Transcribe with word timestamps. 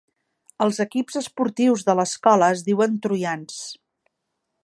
Els 0.63 0.79
equips 0.85 1.19
esportius 1.21 1.85
de 1.89 1.95
l'escola 1.99 2.49
es 2.55 2.65
diuen 2.71 2.99
Troians. 3.05 3.61